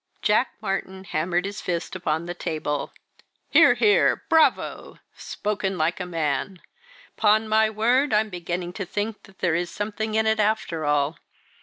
Jack 0.23 0.55
Martyn 0.63 1.03
hammered 1.03 1.45
his 1.45 1.61
fist 1.61 1.95
upon 1.95 2.25
the 2.25 2.33
table. 2.33 2.91
"Hear, 3.51 3.75
hear! 3.75 4.23
bravo! 4.29 4.97
spoken 5.15 5.77
like 5.77 5.99
a 5.99 6.07
man! 6.07 6.59
'Pon 7.17 7.47
my 7.47 7.69
word, 7.69 8.11
I'm 8.11 8.29
beginning 8.31 8.73
to 8.73 8.85
think 8.87 9.21
that 9.25 9.37
there 9.41 9.53
is 9.53 9.69
something 9.69 10.15
in 10.15 10.25
it 10.25 10.39
after 10.39 10.85
all. 10.85 11.19